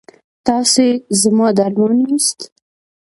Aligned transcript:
تاسې 0.47 0.85
زما 1.21 1.47
درمان 1.57 1.95
یاست؟ 2.07 2.39